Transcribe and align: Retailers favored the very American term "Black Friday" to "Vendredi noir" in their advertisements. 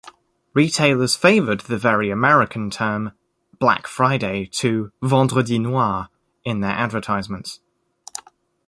Retailers 0.55 1.15
favored 1.15 1.59
the 1.59 1.77
very 1.77 2.09
American 2.09 2.71
term 2.71 3.11
"Black 3.59 3.85
Friday" 3.85 4.47
to 4.47 4.91
"Vendredi 5.03 5.59
noir" 5.59 6.09
in 6.43 6.61
their 6.61 6.71
advertisements. 6.71 7.59